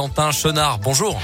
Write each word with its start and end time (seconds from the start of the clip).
Quentin 0.00 0.30
Chenard, 0.30 0.78
bonjour. 0.78 1.20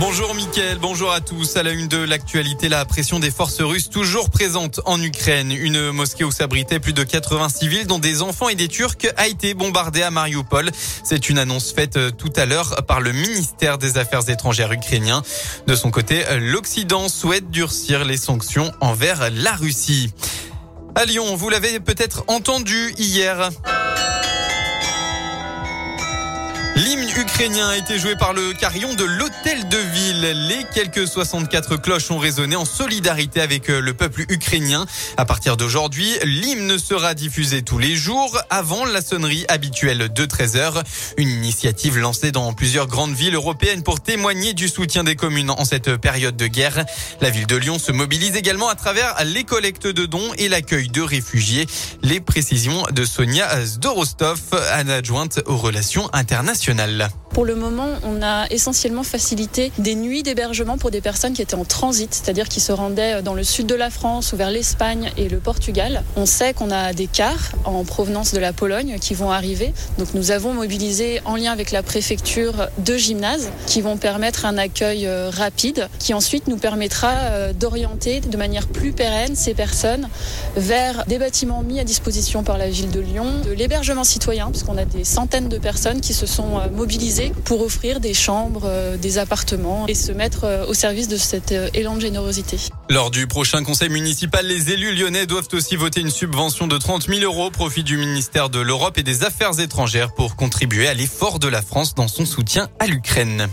Bonjour 0.00 0.34
Mickaël, 0.34 0.78
bonjour 0.80 1.12
à 1.12 1.20
tous. 1.20 1.56
À 1.56 1.62
la 1.62 1.70
une 1.70 1.86
de 1.86 1.98
l'actualité, 1.98 2.68
la 2.68 2.84
pression 2.84 3.20
des 3.20 3.30
forces 3.30 3.60
russes 3.60 3.88
toujours 3.88 4.28
présente 4.28 4.80
en 4.86 5.00
Ukraine. 5.00 5.52
Une 5.52 5.92
mosquée 5.92 6.24
où 6.24 6.32
s'abritaient 6.32 6.80
plus 6.80 6.92
de 6.92 7.04
80 7.04 7.48
civils, 7.48 7.86
dont 7.86 8.00
des 8.00 8.22
enfants 8.22 8.48
et 8.48 8.56
des 8.56 8.66
Turcs, 8.66 9.06
a 9.16 9.28
été 9.28 9.54
bombardée 9.54 10.02
à 10.02 10.10
Mariupol. 10.10 10.72
C'est 11.04 11.28
une 11.28 11.38
annonce 11.38 11.72
faite 11.72 11.96
euh, 11.96 12.10
tout 12.10 12.32
à 12.34 12.44
l'heure 12.44 12.84
par 12.88 13.00
le 13.00 13.12
ministère 13.12 13.78
des 13.78 13.98
Affaires 13.98 14.28
étrangères 14.28 14.72
ukrainien. 14.72 15.22
De 15.68 15.76
son 15.76 15.92
côté, 15.92 16.24
l'Occident 16.40 17.08
souhaite 17.08 17.52
durcir 17.52 18.04
les 18.04 18.16
sanctions 18.16 18.72
envers 18.80 19.30
la 19.30 19.52
Russie. 19.52 20.12
À 20.96 21.04
Lyon, 21.04 21.36
vous 21.36 21.50
l'avez 21.50 21.78
peut-être 21.78 22.24
entendu 22.26 22.92
hier. 22.98 23.50
L'hymne 26.84 27.10
ukrainien 27.16 27.68
a 27.68 27.76
été 27.76 27.96
joué 27.96 28.16
par 28.16 28.32
le 28.32 28.52
carillon 28.54 28.94
de 28.94 29.04
l'hôtel 29.04 29.68
de 29.68 29.76
ville. 29.76 30.48
Les 30.48 30.64
quelques 30.74 31.06
64 31.06 31.76
cloches 31.76 32.10
ont 32.10 32.18
résonné 32.18 32.56
en 32.56 32.64
solidarité 32.64 33.40
avec 33.40 33.70
euh, 33.70 33.80
le 33.80 33.94
peuple 33.94 34.24
ukrainien. 34.28 34.84
À 35.16 35.24
partir 35.24 35.56
d'aujourd'hui, 35.56 36.10
l'hymne 36.24 36.78
sera 36.80 37.14
diffusé 37.14 37.62
tous 37.62 37.78
les 37.78 37.94
jours 37.94 38.36
avant 38.50 38.84
la 38.84 39.00
sonnerie 39.00 39.44
habituelle 39.48 40.12
de 40.12 40.24
13 40.24 40.56
heures. 40.56 40.82
Une 41.18 41.28
initiative 41.28 41.98
lancée 41.98 42.32
dans 42.32 42.52
plusieurs 42.52 42.88
grandes 42.88 43.14
villes 43.14 43.36
européennes 43.36 43.84
pour 43.84 44.00
témoigner 44.00 44.52
du 44.52 44.66
soutien 44.66 45.04
des 45.04 45.14
communes 45.14 45.50
en 45.50 45.64
cette 45.64 45.96
période 45.98 46.36
de 46.36 46.48
guerre. 46.48 46.84
La 47.20 47.30
ville 47.30 47.46
de 47.46 47.56
Lyon 47.56 47.78
se 47.78 47.92
mobilise 47.92 48.34
également 48.34 48.68
à 48.68 48.74
travers 48.74 49.14
les 49.24 49.44
collectes 49.44 49.86
de 49.86 50.04
dons 50.04 50.32
et 50.36 50.48
l'accueil 50.48 50.88
de 50.88 51.02
réfugiés. 51.02 51.66
Les 52.02 52.18
précisions 52.18 52.82
de 52.90 53.04
Sonia 53.04 53.64
Zdorostov, 53.64 54.40
adjointe 54.72 55.42
aux 55.46 55.56
relations 55.56 56.10
internationales. 56.12 56.71
nationale. 56.74 57.21
Pour 57.32 57.46
le 57.46 57.54
moment, 57.54 57.88
on 58.02 58.22
a 58.22 58.46
essentiellement 58.50 59.02
facilité 59.02 59.72
des 59.78 59.94
nuits 59.94 60.22
d'hébergement 60.22 60.76
pour 60.76 60.90
des 60.90 61.00
personnes 61.00 61.32
qui 61.32 61.40
étaient 61.40 61.54
en 61.54 61.64
transit, 61.64 62.12
c'est-à-dire 62.12 62.46
qui 62.46 62.60
se 62.60 62.72
rendaient 62.72 63.22
dans 63.22 63.32
le 63.32 63.42
sud 63.42 63.66
de 63.66 63.74
la 63.74 63.88
France 63.88 64.34
ou 64.34 64.36
vers 64.36 64.50
l'Espagne 64.50 65.10
et 65.16 65.30
le 65.30 65.38
Portugal. 65.38 66.04
On 66.16 66.26
sait 66.26 66.52
qu'on 66.52 66.70
a 66.70 66.92
des 66.92 67.06
cars 67.06 67.52
en 67.64 67.84
provenance 67.84 68.34
de 68.34 68.38
la 68.38 68.52
Pologne 68.52 68.98
qui 69.00 69.14
vont 69.14 69.30
arriver. 69.30 69.72
Donc 69.96 70.08
nous 70.12 70.30
avons 70.30 70.52
mobilisé 70.52 71.22
en 71.24 71.36
lien 71.36 71.52
avec 71.52 71.70
la 71.70 71.82
préfecture 71.82 72.68
deux 72.78 72.98
gymnases 72.98 73.50
qui 73.66 73.80
vont 73.80 73.96
permettre 73.96 74.44
un 74.44 74.58
accueil 74.58 75.06
euh, 75.06 75.30
rapide 75.30 75.88
qui 75.98 76.12
ensuite 76.12 76.48
nous 76.48 76.58
permettra 76.58 77.12
euh, 77.12 77.52
d'orienter 77.54 78.20
de 78.20 78.36
manière 78.36 78.66
plus 78.66 78.92
pérenne 78.92 79.36
ces 79.36 79.54
personnes 79.54 80.06
vers 80.56 81.06
des 81.06 81.18
bâtiments 81.18 81.62
mis 81.62 81.80
à 81.80 81.84
disposition 81.84 82.42
par 82.42 82.58
la 82.58 82.68
ville 82.68 82.90
de 82.90 83.00
Lyon, 83.00 83.26
de 83.42 83.52
l'hébergement 83.52 84.04
citoyen, 84.04 84.50
puisqu'on 84.50 84.76
a 84.76 84.84
des 84.84 85.04
centaines 85.04 85.48
de 85.48 85.58
personnes 85.58 86.02
qui 86.02 86.12
se 86.12 86.26
sont 86.26 86.58
euh, 86.58 86.68
pour 87.30 87.62
offrir 87.62 88.00
des 88.00 88.14
chambres, 88.14 88.62
euh, 88.64 88.96
des 88.96 89.18
appartements 89.18 89.86
et 89.86 89.94
se 89.94 90.12
mettre 90.12 90.44
euh, 90.44 90.66
au 90.66 90.74
service 90.74 91.08
de 91.08 91.16
cet 91.16 91.52
élan 91.74 91.96
de 91.96 92.00
générosité. 92.00 92.58
Lors 92.88 93.10
du 93.10 93.26
prochain 93.26 93.62
conseil 93.62 93.88
municipal, 93.88 94.46
les 94.46 94.70
élus 94.70 94.94
lyonnais 94.94 95.26
doivent 95.26 95.48
aussi 95.52 95.76
voter 95.76 96.00
une 96.00 96.10
subvention 96.10 96.66
de 96.66 96.78
30 96.78 97.08
000 97.08 97.20
euros 97.20 97.46
au 97.46 97.50
profit 97.50 97.84
du 97.84 97.96
ministère 97.96 98.50
de 98.50 98.60
l'Europe 98.60 98.98
et 98.98 99.02
des 99.02 99.24
Affaires 99.24 99.58
étrangères 99.60 100.12
pour 100.14 100.36
contribuer 100.36 100.88
à 100.88 100.94
l'effort 100.94 101.38
de 101.38 101.48
la 101.48 101.62
France 101.62 101.94
dans 101.94 102.08
son 102.08 102.24
soutien 102.24 102.68
à 102.78 102.86
l'Ukraine. 102.86 103.48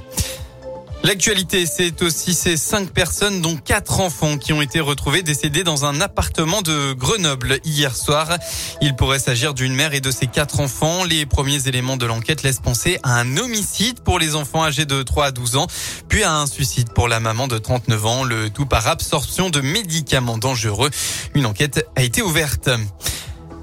L'actualité, 1.01 1.65
c'est 1.65 2.01
aussi 2.01 2.33
ces 2.33 2.57
cinq 2.57 2.89
personnes, 2.91 3.41
dont 3.41 3.55
quatre 3.55 4.01
enfants, 4.01 4.37
qui 4.37 4.51
ont 4.51 4.61
été 4.61 4.81
retrouvés 4.81 5.23
décédés 5.23 5.63
dans 5.63 5.85
un 5.85 6.01
appartement 6.01 6.61
de 6.61 6.91
Grenoble 6.91 7.59
hier 7.63 7.95
soir. 7.95 8.37
Il 8.81 8.95
pourrait 8.95 9.19
s'agir 9.19 9.53
d'une 9.53 9.73
mère 9.73 9.93
et 9.93 10.01
de 10.01 10.11
ses 10.11 10.27
quatre 10.27 10.59
enfants. 10.59 11.05
Les 11.05 11.25
premiers 11.25 11.69
éléments 11.69 11.95
de 11.95 12.05
l'enquête 12.05 12.43
laissent 12.43 12.59
penser 12.59 12.99
à 13.03 13.17
un 13.17 13.37
homicide 13.37 14.01
pour 14.01 14.19
les 14.19 14.35
enfants 14.35 14.65
âgés 14.65 14.85
de 14.85 15.01
3 15.01 15.27
à 15.27 15.31
12 15.31 15.55
ans, 15.55 15.67
puis 16.09 16.23
à 16.23 16.35
un 16.35 16.47
suicide 16.47 16.91
pour 16.93 17.07
la 17.07 17.21
maman 17.21 17.47
de 17.47 17.57
39 17.57 18.05
ans, 18.05 18.23
le 18.25 18.49
tout 18.49 18.65
par 18.65 18.87
absorption 18.87 19.49
de 19.49 19.61
médicaments 19.61 20.37
dangereux. 20.37 20.89
Une 21.33 21.45
enquête 21.45 21.85
a 21.95 22.03
été 22.03 22.21
ouverte. 22.21 22.69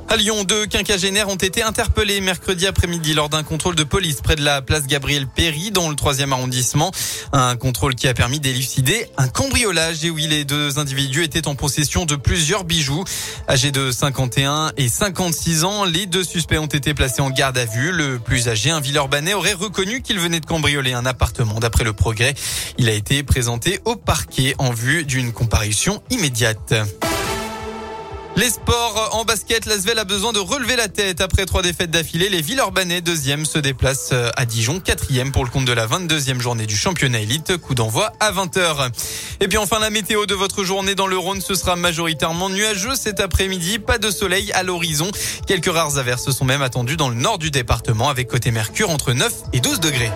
À 0.09 0.17
Lyon, 0.17 0.44
deux 0.44 0.67
quinquagénaires 0.67 1.28
ont 1.28 1.34
été 1.34 1.65
interpellés 1.65 2.21
mercredi 2.21 2.69
après-midi 2.69 3.12
lors 3.12 3.28
d'un 3.28 3.43
contrôle 3.43 3.75
de 3.75 3.83
police 3.83 4.21
près 4.21 4.37
de 4.37 4.43
la 4.43 4.62
place 4.62 4.87
Gabriel 4.87 5.27
Péry 5.27 5.72
dans 5.72 5.91
le 5.91 5.97
troisième 5.97 6.33
arrondissement. 6.33 6.93
Un 7.33 7.56
contrôle 7.56 7.97
qui 7.97 8.06
a 8.06 8.15
permis 8.15 8.39
d'élucider 8.39 9.09
un 9.17 9.27
cambriolage 9.27 10.05
et 10.05 10.11
où 10.11 10.17
les 10.17 10.44
deux 10.44 10.78
individus 10.78 11.25
étaient 11.25 11.49
en 11.49 11.56
possession 11.56 12.06
de 12.06 12.15
plusieurs 12.15 12.62
bijoux. 12.62 13.03
Âgés 13.49 13.72
de 13.72 13.91
51 13.91 14.72
et 14.77 14.89
56 14.89 15.65
ans, 15.65 15.84
les 15.84 16.06
deux 16.06 16.25
suspects 16.25 16.59
ont 16.59 16.67
été 16.67 16.94
placés 16.94 17.21
en 17.21 17.31
garde 17.31 17.59
à 17.59 17.65
vue. 17.65 17.91
Le 17.91 18.21
plus 18.21 18.49
âgé, 18.49 18.71
un 18.71 18.81
Villeurbanais, 18.81 19.34
aurait 19.34 19.55
reconnu 19.55 20.03
qu'il 20.03 20.21
venait 20.21 20.41
de 20.41 20.47
cambrioler 20.47 20.93
un 20.93 21.05
appartement. 21.05 21.59
D'après 21.59 21.83
le 21.83 21.93
progrès, 21.93 22.34
il 22.78 22.88
a 22.88 22.93
été 22.93 23.25
présenté 23.25 23.81
au 23.84 23.97
parquet 23.97 24.55
en 24.59 24.71
vue 24.71 25.05
d'une 25.05 25.33
comparution 25.33 26.00
immédiate. 26.11 26.75
Les 28.37 28.51
sports 28.51 29.11
en 29.13 29.25
basket, 29.25 29.65
l'Asvel 29.65 29.99
a 29.99 30.05
besoin 30.05 30.35
de 30.35 30.39
relever 30.39 30.77
la 30.77 30.89
tête 30.89 31.23
après 31.23 31.47
trois 31.47 31.63
défaites 31.63 31.91
d'affilée. 31.91 32.29
Les 32.29 32.43
Villeurbanais, 32.43 33.01
deuxième, 33.01 33.47
se 33.47 33.59
déplacent 33.59 34.13
à 34.13 34.45
Dijon, 34.45 34.79
quatrième 34.79 35.33
pour 35.33 35.43
le 35.43 35.51
compte 35.51 35.65
de 35.65 35.73
la 35.73 35.87
22e 35.87 36.39
journée 36.39 36.67
du 36.67 36.77
championnat 36.77 37.21
élite. 37.21 37.57
Coup 37.57 37.75
d'envoi 37.75 38.13
à 38.21 38.33
20h. 38.33 38.91
Et 39.41 39.49
puis 39.49 39.57
enfin, 39.57 39.79
la 39.79 39.89
météo 39.89 40.27
de 40.27 40.35
votre 40.35 40.65
journée 40.65 40.95
dans 40.95 41.07
le 41.07 41.17
Rhône, 41.17 41.41
ce 41.41 41.55
sera 41.55 41.77
majoritairement 41.77 42.51
nuageux 42.51 42.95
cet 42.95 43.21
après-midi. 43.21 43.79
Pas 43.79 43.97
de 43.97 44.11
soleil 44.11 44.53
à 44.53 44.63
l'horizon. 44.63 45.11
Quelques 45.47 45.73
rares 45.73 45.97
averses 45.97 46.31
sont 46.31 46.45
même 46.45 46.61
attendues 46.61 46.99
dans 46.99 47.09
le 47.09 47.17
nord 47.17 47.39
du 47.39 47.51
département 47.51 48.11
avec 48.11 48.29
côté 48.29 48.51
Mercure 48.51 48.91
entre 48.91 49.15
9 49.15 49.33
et 49.55 49.61
12 49.61 49.81
degrés. 49.81 50.13